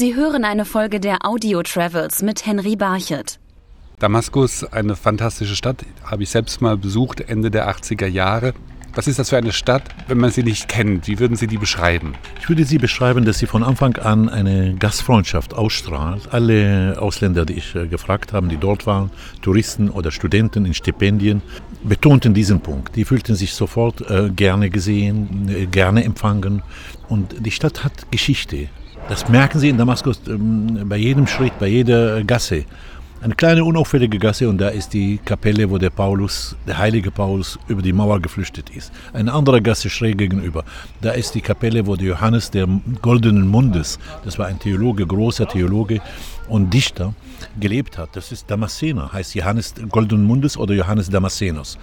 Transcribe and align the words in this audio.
Sie 0.00 0.14
hören 0.14 0.46
eine 0.46 0.64
Folge 0.64 0.98
der 0.98 1.26
Audio 1.26 1.62
Travels 1.62 2.22
mit 2.22 2.46
Henry 2.46 2.74
Barchet. 2.74 3.38
Damaskus, 3.98 4.64
eine 4.64 4.96
fantastische 4.96 5.54
Stadt, 5.54 5.84
habe 6.02 6.22
ich 6.22 6.30
selbst 6.30 6.62
mal 6.62 6.78
besucht, 6.78 7.20
Ende 7.20 7.50
der 7.50 7.68
80er 7.68 8.06
Jahre. 8.06 8.54
Was 8.94 9.08
ist 9.08 9.18
das 9.18 9.28
für 9.28 9.36
eine 9.36 9.52
Stadt, 9.52 9.82
wenn 10.08 10.16
man 10.16 10.30
sie 10.30 10.42
nicht 10.42 10.68
kennt? 10.68 11.06
Wie 11.06 11.18
würden 11.18 11.36
Sie 11.36 11.46
die 11.46 11.58
beschreiben? 11.58 12.14
Ich 12.40 12.48
würde 12.48 12.64
sie 12.64 12.78
beschreiben, 12.78 13.26
dass 13.26 13.40
sie 13.40 13.46
von 13.46 13.62
Anfang 13.62 13.96
an 13.96 14.30
eine 14.30 14.74
Gastfreundschaft 14.74 15.52
ausstrahlt. 15.52 16.32
Alle 16.32 16.96
Ausländer, 16.98 17.44
die 17.44 17.58
ich 17.58 17.74
äh, 17.74 17.86
gefragt 17.86 18.32
habe, 18.32 18.48
die 18.48 18.56
dort 18.56 18.86
waren, 18.86 19.10
Touristen 19.42 19.90
oder 19.90 20.10
Studenten 20.10 20.64
in 20.64 20.72
Stipendien, 20.72 21.42
betonten 21.84 22.32
diesen 22.32 22.60
Punkt. 22.60 22.96
Die 22.96 23.04
fühlten 23.04 23.34
sich 23.34 23.52
sofort 23.52 24.10
äh, 24.10 24.30
gerne 24.30 24.70
gesehen, 24.70 25.50
äh, 25.54 25.66
gerne 25.66 26.04
empfangen. 26.04 26.62
Und 27.10 27.44
die 27.44 27.50
Stadt 27.50 27.84
hat 27.84 28.10
Geschichte. 28.10 28.70
Das 29.08 29.28
merken 29.28 29.58
Sie 29.58 29.68
in 29.68 29.78
Damaskus 29.78 30.20
ähm, 30.28 30.88
bei 30.88 30.96
jedem 30.96 31.26
Schritt, 31.26 31.58
bei 31.58 31.68
jeder 31.68 32.22
Gasse. 32.24 32.64
Eine 33.22 33.34
kleine 33.34 33.64
unauffällige 33.64 34.18
Gasse 34.18 34.48
und 34.48 34.56
da 34.58 34.68
ist 34.68 34.94
die 34.94 35.18
Kapelle, 35.22 35.68
wo 35.68 35.76
der 35.76 35.90
Paulus, 35.90 36.56
der 36.66 36.78
heilige 36.78 37.10
Paulus, 37.10 37.58
über 37.68 37.82
die 37.82 37.92
Mauer 37.92 38.18
geflüchtet 38.18 38.70
ist. 38.70 38.90
Eine 39.12 39.34
andere 39.34 39.60
Gasse 39.60 39.90
schräg 39.90 40.16
gegenüber. 40.16 40.64
Da 41.02 41.10
ist 41.10 41.34
die 41.34 41.42
Kapelle, 41.42 41.86
wo 41.86 41.96
der 41.96 42.06
Johannes 42.06 42.50
der 42.50 42.66
goldenen 43.02 43.46
Mundes, 43.46 43.98
das 44.24 44.38
war 44.38 44.46
ein 44.46 44.58
Theologe, 44.58 45.06
großer 45.06 45.46
Theologe 45.46 46.00
und 46.48 46.72
Dichter, 46.72 47.12
gelebt 47.58 47.98
hat. 47.98 48.16
Das 48.16 48.32
ist 48.32 48.50
Damaszener, 48.50 49.12
heißt 49.12 49.34
Johannes 49.34 49.74
goldenen 49.90 50.24
Mundes 50.24 50.56
oder 50.56 50.72
Johannes 50.72 51.10
Damaszenos. 51.10 51.78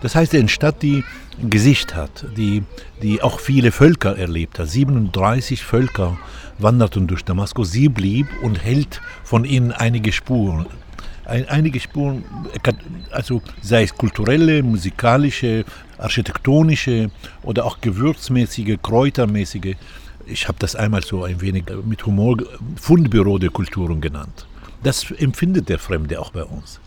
Das 0.00 0.14
heißt, 0.14 0.34
eine 0.34 0.48
Stadt, 0.48 0.82
die 0.82 1.04
ein 1.42 1.50
Gesicht 1.50 1.94
hat, 1.94 2.24
die, 2.36 2.62
die 3.02 3.22
auch 3.22 3.40
viele 3.40 3.72
Völker 3.72 4.16
erlebt 4.16 4.58
hat. 4.58 4.68
37 4.68 5.64
Völker 5.64 6.18
wanderten 6.58 7.06
durch 7.06 7.24
Damaskus. 7.24 7.72
Sie 7.72 7.88
blieb 7.88 8.28
und 8.42 8.62
hält 8.62 9.00
von 9.24 9.44
ihnen 9.44 9.72
einige 9.72 10.12
Spuren. 10.12 10.66
Ein, 11.24 11.48
einige 11.48 11.78
Spuren, 11.78 12.24
also 13.10 13.42
sei 13.60 13.82
es 13.82 13.94
kulturelle, 13.94 14.62
musikalische, 14.62 15.64
architektonische 15.98 17.10
oder 17.42 17.66
auch 17.66 17.80
gewürzmäßige, 17.80 18.78
kräutermäßige. 18.82 19.76
Ich 20.26 20.48
habe 20.48 20.58
das 20.58 20.74
einmal 20.74 21.02
so 21.02 21.24
ein 21.24 21.40
wenig 21.40 21.64
mit 21.84 22.06
Humor 22.06 22.36
Fundbüro 22.76 23.38
der 23.38 23.50
Kulturen 23.50 24.00
genannt. 24.00 24.46
Das 24.82 25.10
empfindet 25.10 25.68
der 25.68 25.78
Fremde 25.78 26.20
auch 26.20 26.30
bei 26.30 26.44
uns. 26.44 26.80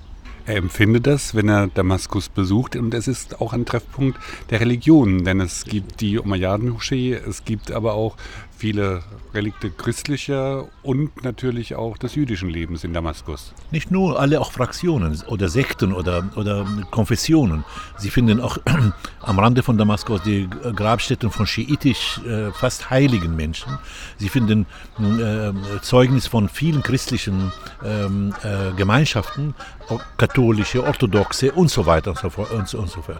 Er 0.45 0.57
empfindet 0.57 1.05
das, 1.05 1.35
wenn 1.35 1.49
er 1.49 1.67
Damaskus 1.67 2.29
besucht 2.29 2.75
und 2.75 2.93
es 2.93 3.07
ist 3.07 3.41
auch 3.41 3.53
ein 3.53 3.65
Treffpunkt 3.65 4.19
der 4.49 4.59
Religionen, 4.59 5.23
denn 5.23 5.39
es 5.39 5.65
gibt 5.65 6.01
die 6.01 6.17
Umayyaden-Moschee, 6.17 7.13
es 7.13 7.45
gibt 7.45 7.71
aber 7.71 7.93
auch 7.93 8.17
viele 8.61 9.01
Relikte 9.33 9.71
christlicher 9.71 10.65
und 10.83 11.23
natürlich 11.23 11.73
auch 11.73 11.97
des 11.97 12.13
jüdischen 12.13 12.47
Lebens 12.47 12.83
in 12.83 12.93
Damaskus. 12.93 13.55
Nicht 13.71 13.89
nur 13.89 14.19
alle 14.19 14.39
auch 14.39 14.51
Fraktionen 14.51 15.19
oder 15.27 15.49
Sekten 15.49 15.93
oder, 15.93 16.29
oder 16.35 16.67
Konfessionen. 16.91 17.63
Sie 17.97 18.11
finden 18.11 18.39
auch 18.39 18.59
am 19.21 19.39
Rande 19.39 19.63
von 19.63 19.79
Damaskus 19.79 20.21
die 20.21 20.47
Grabstätten 20.75 21.31
von 21.31 21.47
schiitisch 21.47 22.19
äh, 22.19 22.51
fast 22.51 22.91
heiligen 22.91 23.35
Menschen. 23.35 23.79
Sie 24.17 24.29
finden 24.29 24.67
äh, 24.99 25.81
Zeugnis 25.81 26.27
von 26.27 26.47
vielen 26.47 26.83
christlichen 26.83 27.51
ähm, 27.83 28.31
äh, 28.43 28.75
Gemeinschaften, 28.77 29.55
katholische, 30.31 30.83
orthodoxe 30.83 31.51
und 31.51 31.69
so 31.69 31.85
weiter 31.85 32.11
und 32.11 32.19
so 32.19 32.29
fort. 32.29 32.51
Und 32.51 32.67
so, 32.67 32.79
und 32.79 32.89
so 32.89 33.01
fort. 33.01 33.19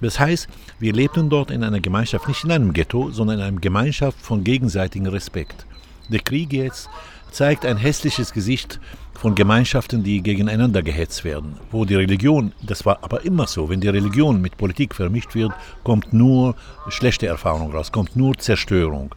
Das 0.00 0.18
heißt, 0.18 0.48
wir 0.78 0.92
lebten 0.92 1.30
dort 1.30 1.50
in 1.50 1.62
einer 1.62 1.80
Gemeinschaft, 1.80 2.28
nicht 2.28 2.44
in 2.44 2.52
einem 2.52 2.72
Ghetto, 2.72 3.10
sondern 3.10 3.38
in 3.38 3.44
einer 3.44 3.60
Gemeinschaft 3.60 4.20
von 4.20 4.44
gegenseitigem 4.44 5.08
Respekt. 5.08 5.66
Der 6.08 6.20
Krieg 6.20 6.52
jetzt 6.52 6.88
zeigt 7.30 7.64
ein 7.64 7.76
hässliches 7.76 8.32
Gesicht 8.32 8.80
von 9.14 9.34
Gemeinschaften, 9.34 10.02
die 10.02 10.22
gegeneinander 10.22 10.82
gehetzt 10.82 11.24
werden, 11.24 11.56
wo 11.70 11.84
die 11.84 11.96
Religion, 11.96 12.52
das 12.62 12.86
war 12.86 12.98
aber 13.02 13.24
immer 13.24 13.46
so, 13.46 13.68
wenn 13.68 13.80
die 13.80 13.88
Religion 13.88 14.40
mit 14.40 14.56
Politik 14.56 14.94
vermischt 14.94 15.34
wird, 15.34 15.52
kommt 15.82 16.12
nur 16.12 16.54
schlechte 16.88 17.26
Erfahrung 17.26 17.72
raus, 17.72 17.92
kommt 17.92 18.16
nur 18.16 18.38
Zerstörung. 18.38 19.14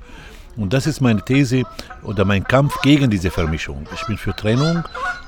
Und 0.57 0.73
das 0.73 0.87
ist 0.87 1.01
meine 1.01 1.23
These 1.23 1.63
oder 2.03 2.25
mein 2.25 2.43
Kampf 2.43 2.81
gegen 2.81 3.09
diese 3.09 3.31
Vermischung. 3.31 3.85
Ich 3.93 4.05
bin 4.05 4.17
für 4.17 4.35
Trennung. 4.35 4.83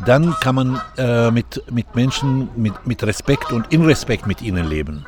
Dann 0.06 0.36
kann 0.42 0.56
man 0.56 0.82
äh, 0.98 1.32
mit, 1.32 1.64
mit 1.72 1.96
Menschen 1.96 2.50
mit, 2.56 2.86
mit 2.86 3.04
Respekt 3.04 3.52
und 3.52 3.72
in 3.72 3.86
Respekt 3.86 4.28
mit 4.28 4.42
ihnen 4.42 4.68
leben. 4.68 5.06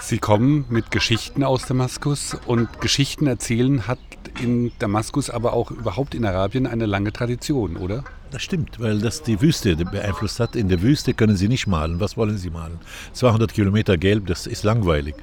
Sie 0.00 0.18
kommen 0.18 0.64
mit 0.68 0.90
Geschichten 0.90 1.42
aus 1.42 1.66
Damaskus 1.66 2.36
und 2.46 2.80
Geschichten 2.80 3.26
erzählen 3.26 3.86
hat 3.88 3.98
in 4.40 4.70
Damaskus, 4.78 5.28
aber 5.28 5.52
auch 5.52 5.70
überhaupt 5.70 6.14
in 6.14 6.24
Arabien 6.24 6.66
eine 6.66 6.86
lange 6.86 7.12
Tradition, 7.12 7.76
oder? 7.76 8.04
Das 8.30 8.42
stimmt, 8.42 8.78
weil 8.78 9.00
das 9.00 9.22
die 9.22 9.40
Wüste 9.40 9.74
beeinflusst 9.76 10.38
hat. 10.38 10.54
In 10.54 10.68
der 10.68 10.82
Wüste 10.82 11.14
können 11.14 11.36
Sie 11.36 11.48
nicht 11.48 11.66
malen. 11.66 11.98
Was 11.98 12.16
wollen 12.16 12.38
Sie 12.38 12.50
malen? 12.50 12.78
200 13.14 13.52
Kilometer 13.52 13.96
gelb, 13.96 14.26
das 14.26 14.46
ist 14.46 14.64
langweilig. 14.64 15.14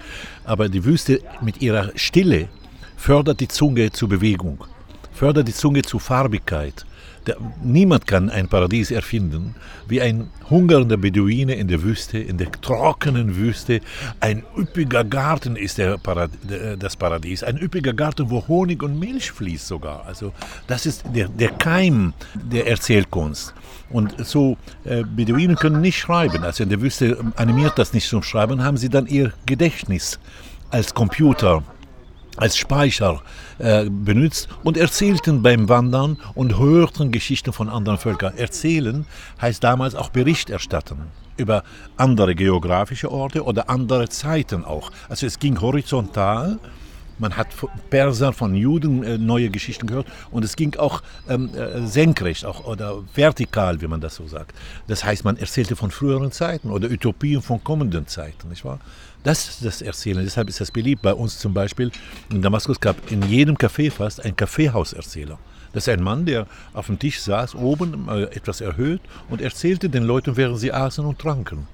Aber 0.43 0.69
die 0.69 0.83
Wüste 0.83 1.21
mit 1.41 1.61
ihrer 1.61 1.91
Stille 1.95 2.49
fördert 2.97 3.39
die 3.39 3.47
Zunge 3.47 3.91
zur 3.91 4.09
Bewegung, 4.09 4.63
fördert 5.13 5.47
die 5.47 5.53
Zunge 5.53 5.81
zur 5.81 5.99
Farbigkeit, 5.99 6.85
der, 7.25 7.37
niemand 7.63 8.05
kann 8.05 8.29
ein 8.29 8.47
Paradies 8.47 8.91
erfinden, 8.91 9.55
wie 9.87 10.01
ein 10.01 10.29
hungernder 10.49 10.97
Beduine 10.97 11.55
in 11.55 11.67
der 11.67 11.81
Wüste, 11.81 12.19
in 12.19 12.37
der 12.37 12.51
trockenen 12.51 13.35
Wüste. 13.35 13.81
Ein 14.19 14.43
üppiger 14.55 15.03
Garten 15.03 15.55
ist 15.55 15.79
Parad 16.03 16.29
das 16.77 16.95
Paradies. 16.95 17.43
Ein 17.43 17.57
üppiger 17.57 17.93
Garten, 17.93 18.29
wo 18.29 18.47
Honig 18.47 18.83
und 18.83 18.99
Milch 18.99 19.31
fließt 19.31 19.67
sogar. 19.67 20.05
Also 20.05 20.33
das 20.67 20.85
ist 20.85 21.03
der, 21.13 21.27
der 21.27 21.49
Keim 21.49 22.13
der 22.35 22.67
Erzählkunst. 22.67 23.53
Und 23.89 24.13
so, 24.25 24.57
äh, 24.83 25.03
Beduinen 25.03 25.55
können 25.55 25.81
nicht 25.81 25.97
schreiben. 25.97 26.43
Also 26.43 26.63
in 26.63 26.69
der 26.69 26.81
Wüste 26.81 27.17
animiert 27.35 27.77
das 27.77 27.93
nicht 27.93 28.07
zum 28.07 28.23
Schreiben, 28.23 28.63
haben 28.63 28.77
sie 28.77 28.89
dann 28.89 29.07
ihr 29.07 29.33
Gedächtnis 29.45 30.19
als 30.69 30.93
Computer 30.93 31.63
als 32.37 32.57
Speicher 32.57 33.21
äh, 33.59 33.89
benutzt 33.89 34.49
und 34.63 34.77
erzählten 34.77 35.41
beim 35.41 35.69
Wandern 35.69 36.17
und 36.33 36.57
hörten 36.57 37.11
Geschichten 37.11 37.53
von 37.53 37.69
anderen 37.69 37.97
Völkern. 37.97 38.37
Erzählen 38.37 39.05
heißt 39.41 39.63
damals 39.63 39.95
auch 39.95 40.09
Bericht 40.09 40.49
erstatten 40.49 41.03
über 41.37 41.63
andere 41.97 42.35
geografische 42.35 43.11
Orte 43.11 43.43
oder 43.43 43.69
andere 43.69 44.09
Zeiten 44.09 44.63
auch. 44.63 44.91
Also 45.09 45.25
es 45.25 45.39
ging 45.39 45.59
horizontal. 45.59 46.59
Man 47.17 47.37
hat 47.37 47.47
Perser 47.89 48.33
von 48.33 48.55
Juden 48.55 49.03
äh, 49.03 49.17
neue 49.17 49.49
Geschichten 49.49 49.87
gehört 49.87 50.07
und 50.31 50.43
es 50.43 50.55
ging 50.55 50.75
auch 50.75 51.01
ähm, 51.29 51.49
äh, 51.55 51.85
senkrecht 51.85 52.45
auch, 52.45 52.65
oder 52.65 53.03
vertikal, 53.13 53.81
wie 53.81 53.87
man 53.87 54.01
das 54.01 54.15
so 54.15 54.27
sagt. 54.27 54.53
Das 54.87 55.03
heißt, 55.03 55.23
man 55.23 55.37
erzählte 55.37 55.75
von 55.75 55.91
früheren 55.91 56.31
Zeiten 56.31 56.69
oder 56.69 56.89
Utopien 56.89 57.41
von 57.41 57.63
kommenden 57.63 58.07
Zeiten, 58.07 58.49
nicht 58.49 58.65
wahr? 58.65 58.79
Das 59.23 59.49
ist 59.49 59.65
das 59.65 59.81
Erzählen. 59.81 60.23
Deshalb 60.23 60.49
ist 60.49 60.61
das 60.61 60.69
beliebt. 60.69 61.01
Bei 61.01 61.13
uns 61.13 61.39
zum 61.39 61.51
Beispiel 61.51 61.91
in 62.29 62.43
Damaskus 62.43 62.79
gab 62.79 63.11
in 63.11 63.23
jedem 63.23 63.55
Café 63.55 63.89
fast 63.89 64.23
ein 64.23 64.35
Kaffeehauserzähler. 64.35 65.39
Das 65.73 65.87
ist 65.87 65.93
ein 65.93 66.03
Mann, 66.03 66.25
der 66.27 66.45
auf 66.73 66.85
dem 66.85 66.99
Tisch 66.99 67.19
saß, 67.21 67.55
oben 67.55 68.07
äh, 68.07 68.23
etwas 68.25 68.61
erhöht 68.61 69.01
und 69.29 69.41
erzählte 69.41 69.89
den 69.89 70.03
Leuten, 70.03 70.37
während 70.37 70.59
sie 70.59 70.71
aßen 70.71 71.03
und 71.03 71.17
tranken. 71.17 71.67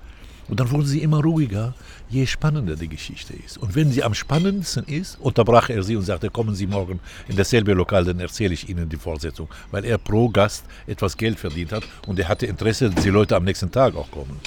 Und 0.52 0.60
dann 0.60 0.70
wurden 0.70 0.86
sie 0.86 1.02
immer 1.02 1.24
ruhiger, 1.24 1.74
je 2.10 2.26
spannender 2.26 2.76
die 2.76 2.90
Geschichte 2.90 3.34
ist. 3.34 3.58
Und 3.58 3.74
wenn 3.74 3.90
sie 3.90 4.04
am 4.04 4.14
spannendsten 4.14 4.84
ist, 4.84 5.18
unterbrach 5.22 5.70
er 5.70 5.82
sie 5.82 5.96
und 5.96 6.02
sagte, 6.02 6.30
kommen 6.30 6.56
Sie 6.56 6.68
morgen 6.68 7.00
in 7.30 7.38
dasselbe 7.38 7.72
Lokal, 7.72 8.04
dann 8.04 8.20
erzähle 8.20 8.54
ich 8.54 8.68
Ihnen 8.68 8.90
die 8.90 8.98
Fortsetzung. 8.98 9.48
Weil 9.72 9.86
er 9.86 9.98
pro 9.98 10.28
Gast 10.28 10.66
etwas 10.88 11.16
Geld 11.16 11.40
verdient 11.40 11.72
hat 11.72 11.84
und 12.06 12.20
er 12.20 12.28
hatte 12.28 12.48
Interesse, 12.48 12.90
dass 12.90 13.02
die 13.02 13.12
Leute 13.12 13.38
am 13.38 13.46
nächsten 13.46 13.72
Tag 13.72 13.96
auch 13.96 14.12
kommen. 14.12 14.42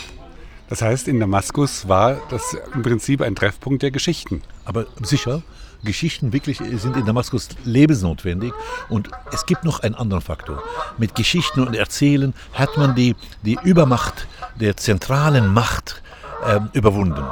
Das 0.69 0.83
heißt, 0.83 1.09
in 1.09 1.21
Damaskus 1.21 1.89
war 1.89 2.21
das 2.29 2.55
im 2.75 2.83
Prinzip 2.83 3.23
ein 3.23 3.35
Treffpunkt 3.35 3.83
der 3.83 3.91
Geschichten. 3.91 4.43
Aber 4.67 4.85
sicher, 5.03 5.43
Geschichten 5.85 6.33
wirklich 6.33 6.59
sind 6.59 6.97
in 6.97 7.07
Damaskus 7.07 7.49
lebensnotwendig. 7.65 8.53
Und 8.89 9.11
es 9.33 9.47
gibt 9.47 9.65
noch 9.65 9.81
einen 9.81 9.95
anderen 9.95 10.23
Faktor. 10.23 10.63
Mit 10.99 11.15
Geschichten 11.15 11.61
und 11.61 11.75
Erzählen 11.75 12.35
hat 12.53 12.77
man 12.77 12.95
die, 12.95 13.15
die 13.43 13.59
Übermacht 13.63 14.27
der 14.61 14.77
zentralen 14.77 15.53
Macht 15.53 16.03
äh, 16.45 16.61
überwunden. 16.73 17.25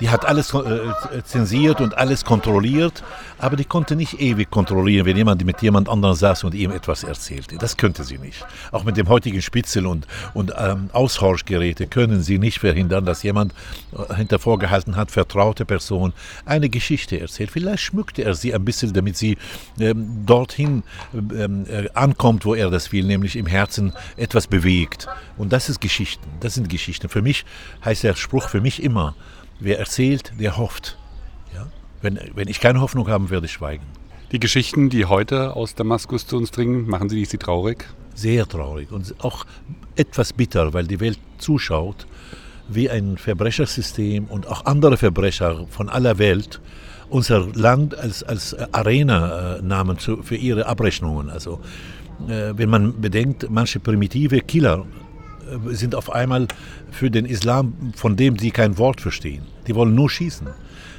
Die 0.00 0.10
hat 0.10 0.24
alles 0.24 0.54
äh, 0.54 1.22
zensiert 1.24 1.80
und 1.80 1.96
alles 1.96 2.24
kontrolliert, 2.24 3.02
aber 3.38 3.56
die 3.56 3.64
konnte 3.64 3.96
nicht 3.96 4.20
ewig 4.20 4.50
kontrollieren, 4.50 5.06
wenn 5.06 5.16
jemand 5.16 5.44
mit 5.44 5.62
jemand 5.62 5.88
anderem 5.88 6.14
saß 6.14 6.44
und 6.44 6.54
ihm 6.54 6.70
etwas 6.70 7.04
erzählte. 7.04 7.56
Das 7.58 7.76
könnte 7.76 8.04
sie 8.04 8.18
nicht. 8.18 8.44
Auch 8.72 8.84
mit 8.84 8.96
dem 8.96 9.08
heutigen 9.08 9.42
Spitzel 9.42 9.86
und, 9.86 10.06
und 10.34 10.52
ähm, 10.56 10.90
Aushorchgeräte 10.92 11.86
können 11.86 12.22
sie 12.22 12.38
nicht 12.38 12.58
verhindern, 12.58 13.04
dass 13.04 13.22
jemand 13.22 13.52
äh, 13.92 14.14
hinter 14.14 14.38
vorgehalten 14.38 14.96
hat, 14.96 15.10
vertraute 15.10 15.64
Person, 15.64 16.12
eine 16.44 16.68
Geschichte 16.68 17.20
erzählt. 17.20 17.50
Vielleicht 17.50 17.82
schmückte 17.82 18.22
er 18.24 18.34
sie 18.34 18.54
ein 18.54 18.64
bisschen, 18.64 18.92
damit 18.92 19.16
sie 19.16 19.36
ähm, 19.78 20.24
dorthin 20.24 20.82
ähm, 21.14 21.66
äh, 21.68 21.88
ankommt, 21.94 22.44
wo 22.44 22.54
er 22.54 22.70
das 22.70 22.92
will, 22.92 23.04
nämlich 23.04 23.36
im 23.36 23.46
Herzen 23.46 23.92
etwas 24.16 24.46
bewegt. 24.46 25.08
Und 25.36 25.52
das 25.52 25.68
ist 25.68 25.80
Geschichten. 25.80 26.26
Das 26.40 26.54
sind 26.54 26.68
Geschichten. 26.68 27.08
Für 27.08 27.22
mich 27.22 27.44
heißt 27.84 28.02
der 28.02 28.14
Spruch 28.14 28.48
für 28.48 28.60
mich 28.60 28.82
immer, 28.82 29.14
Wer 29.60 29.78
erzählt, 29.78 30.32
der 30.38 30.56
hofft. 30.56 30.96
Ja? 31.54 31.66
Wenn, 32.00 32.18
wenn 32.34 32.48
ich 32.48 32.60
keine 32.60 32.80
Hoffnung 32.80 33.08
habe, 33.08 33.30
werde 33.30 33.46
ich 33.46 33.52
schweigen. 33.52 33.84
Die 34.32 34.40
Geschichten, 34.40 34.90
die 34.90 35.04
heute 35.04 35.54
aus 35.54 35.74
Damaskus 35.74 36.26
zu 36.26 36.36
uns 36.36 36.50
dringen, 36.50 36.88
machen 36.88 37.08
Sie 37.08 37.24
Sie 37.24 37.36
traurig? 37.36 37.84
Sehr 38.14 38.46
traurig 38.46 38.90
und 38.90 39.14
auch 39.24 39.44
etwas 39.96 40.32
bitter, 40.32 40.72
weil 40.72 40.86
die 40.86 41.00
Welt 41.00 41.18
zuschaut, 41.38 42.06
wie 42.68 42.88
ein 42.88 43.18
Verbrechersystem 43.18 44.26
und 44.26 44.46
auch 44.46 44.64
andere 44.66 44.96
Verbrecher 44.96 45.66
von 45.68 45.88
aller 45.88 46.18
Welt 46.18 46.60
unser 47.08 47.48
Land 47.54 47.96
als, 47.96 48.22
als 48.22 48.54
Arena 48.72 49.56
äh, 49.56 49.62
nahmen 49.62 49.98
für 49.98 50.36
ihre 50.36 50.66
Abrechnungen. 50.66 51.28
Also 51.28 51.60
äh, 52.28 52.52
wenn 52.56 52.70
man 52.70 53.00
bedenkt, 53.00 53.50
manche 53.50 53.80
primitive 53.80 54.40
Killer 54.40 54.86
sind 55.68 55.94
auf 55.94 56.10
einmal 56.10 56.48
für 56.90 57.10
den 57.10 57.24
Islam, 57.24 57.92
von 57.94 58.16
dem 58.16 58.38
sie 58.38 58.50
kein 58.50 58.78
Wort 58.78 59.00
verstehen. 59.00 59.42
Die 59.66 59.74
wollen 59.74 59.94
nur 59.94 60.10
schießen. 60.10 60.48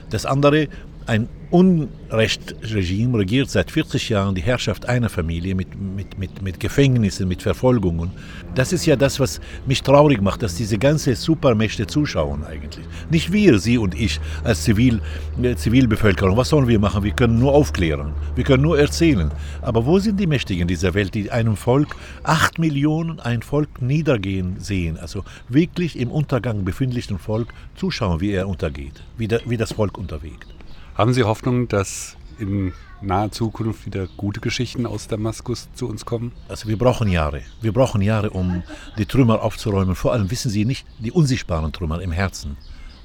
Das 0.10 0.26
andere 0.26 0.68
ein 1.08 1.28
Unrechtsregime 1.52 3.18
regiert 3.20 3.50
seit 3.50 3.72
40 3.72 4.08
Jahren 4.08 4.36
die 4.36 4.42
Herrschaft 4.42 4.88
einer 4.88 5.10
Familie 5.10 5.54
mit, 5.54 5.68
mit, 5.80 6.18
mit, 6.18 6.42
mit 6.42 6.60
Gefängnissen, 6.62 7.28
mit 7.28 7.42
Verfolgungen. 7.42 8.12
Das 8.56 8.72
ist 8.72 8.86
ja 8.86 8.96
das, 8.96 9.20
was 9.20 9.42
mich 9.66 9.84
traurig 9.84 10.22
macht, 10.22 10.44
dass 10.44 10.56
diese 10.56 10.78
ganze 10.78 11.14
Supermächte 11.14 11.88
zuschauen 11.88 12.46
eigentlich. 12.46 12.86
Nicht 13.10 13.34
wir, 13.34 13.60
Sie 13.60 13.78
und 13.78 14.00
ich 14.00 14.22
als 14.46 14.64
Zivil, 14.64 15.02
äh, 15.44 15.56
Zivilbevölkerung. 15.56 16.38
Was 16.38 16.48
sollen 16.50 16.70
wir 16.70 16.80
machen? 16.80 17.04
Wir 17.04 17.12
können 17.12 17.38
nur 17.38 17.54
aufklären. 17.54 18.14
Wir 18.36 18.46
können 18.46 18.64
nur 18.64 18.80
erzählen. 18.80 19.30
Aber 19.62 19.86
wo 19.86 20.00
sind 20.00 20.22
die 20.22 20.28
Mächtigen 20.28 20.70
dieser 20.70 20.94
Welt, 20.94 21.14
die 21.14 21.32
einem 21.32 21.58
Volk, 21.58 21.98
acht 22.24 22.60
Millionen, 22.60 23.20
ein 23.20 23.42
Volk 23.42 23.82
niedergehen 23.82 24.56
sehen? 24.60 24.98
Also 24.98 25.26
wirklich 25.50 26.00
im 26.00 26.12
Untergang 26.12 26.64
befindlichen 26.64 27.20
Volk 27.20 27.54
zuschauen, 27.76 28.22
wie 28.22 28.32
er 28.32 28.48
untergeht, 28.48 29.04
wie, 29.18 29.28
der, 29.28 29.42
wie 29.46 29.58
das 29.58 29.74
Volk 29.74 29.98
unterwegt. 29.98 30.48
Haben 30.96 31.14
Sie 31.14 31.24
Hoffnung, 31.24 31.70
dass 31.70 32.18
in 32.38 32.74
naher 33.02 33.32
Zukunft 33.32 33.86
wieder 33.86 34.08
gute 34.18 34.42
Geschichten 34.42 34.86
aus 34.86 35.08
Damaskus 35.08 35.70
zu 35.74 35.88
uns 35.88 36.06
kommen? 36.06 36.34
Also 36.50 36.68
wir 36.68 36.78
brauchen 36.78 37.08
Jahre. 37.08 37.42
Wir 37.62 37.72
brauchen 37.72 38.02
Jahre, 38.02 38.32
um 38.32 38.64
die 38.98 39.06
Trümmer 39.06 39.42
aufzuräumen. 39.42 39.96
Vor 39.96 40.12
allem 40.12 40.30
wissen 40.30 40.52
Sie 40.52 40.66
nicht, 40.66 40.86
die 41.00 41.12
unsichtbaren 41.12 41.72
Trümmer 41.72 42.02
im 42.02 42.12
Herzen. 42.12 42.58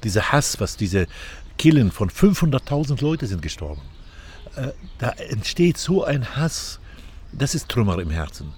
Dieser 0.03 0.33
Hass, 0.33 0.59
was 0.59 0.75
diese 0.75 1.07
Killen 1.57 1.91
von 1.91 2.09
500.000 2.09 3.01
Leuten 3.01 3.25
sind 3.25 3.41
gestorben. 3.41 3.81
Äh, 4.57 4.71
da 4.97 5.11
entsteht 5.11 5.77
so 5.77 6.03
ein 6.03 6.35
Hass. 6.35 6.79
Das 7.31 7.55
ist 7.55 7.69
Trümmer 7.69 7.99
im 7.99 8.09
Herzen. 8.09 8.53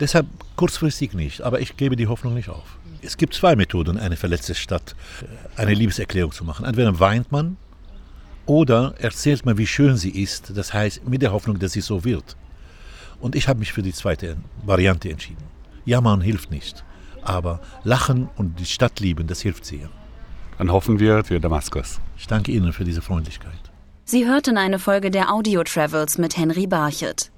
Deshalb 0.00 0.26
kurzfristig 0.56 1.12
nicht, 1.12 1.42
aber 1.42 1.60
ich 1.60 1.76
gebe 1.76 1.96
die 1.96 2.06
Hoffnung 2.06 2.32
nicht 2.32 2.48
auf. 2.48 2.78
Es 3.02 3.18
gibt 3.18 3.34
zwei 3.34 3.56
Methoden, 3.56 3.98
eine 3.98 4.16
verletzte 4.16 4.54
Stadt, 4.54 4.96
äh, 5.20 5.60
eine 5.60 5.74
Liebeserklärung 5.74 6.32
zu 6.32 6.44
machen. 6.44 6.64
Entweder 6.64 6.98
weint 6.98 7.30
man 7.30 7.58
oder 8.50 8.94
erzählt 8.98 9.46
man, 9.46 9.58
wie 9.58 9.66
schön 9.66 9.96
sie 9.96 10.10
ist, 10.10 10.56
das 10.56 10.74
heißt 10.74 11.08
mit 11.08 11.22
der 11.22 11.30
Hoffnung, 11.30 11.60
dass 11.60 11.70
sie 11.70 11.80
so 11.80 12.02
wird. 12.02 12.36
Und 13.20 13.36
ich 13.36 13.46
habe 13.46 13.60
mich 13.60 13.72
für 13.72 13.82
die 13.82 13.92
zweite 13.92 14.38
Variante 14.64 15.08
entschieden. 15.08 15.44
Jammern 15.84 16.20
hilft 16.20 16.50
nicht, 16.50 16.84
aber 17.22 17.60
Lachen 17.84 18.28
und 18.36 18.58
die 18.58 18.64
Stadt 18.64 18.98
lieben, 18.98 19.28
das 19.28 19.40
hilft 19.40 19.64
sehr. 19.64 19.88
Dann 20.58 20.72
hoffen 20.72 20.98
wir 20.98 21.22
für 21.22 21.38
Damaskus. 21.38 22.00
Ich 22.18 22.26
danke 22.26 22.50
Ihnen 22.50 22.72
für 22.72 22.82
diese 22.82 23.02
Freundlichkeit. 23.02 23.70
Sie 24.04 24.26
hörten 24.26 24.58
eine 24.58 24.80
Folge 24.80 25.12
der 25.12 25.32
Audio 25.32 25.62
Travels 25.62 26.18
mit 26.18 26.36
Henry 26.36 26.66
Barchet. 26.66 27.30